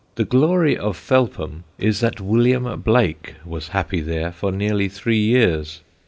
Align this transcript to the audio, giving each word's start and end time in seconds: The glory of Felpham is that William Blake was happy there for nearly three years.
The 0.15 0.25
glory 0.25 0.75
of 0.75 0.97
Felpham 0.97 1.63
is 1.77 1.99
that 1.99 2.19
William 2.19 2.81
Blake 2.81 3.35
was 3.45 3.67
happy 3.67 4.01
there 4.01 4.31
for 4.31 4.51
nearly 4.51 4.89
three 4.89 5.19
years. 5.19 5.81